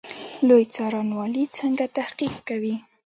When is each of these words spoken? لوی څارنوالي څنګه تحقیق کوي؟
لوی 0.47 0.63
څارنوالي 0.75 1.43
څنګه 1.57 1.85
تحقیق 1.97 2.33
کوي؟ 2.47 2.75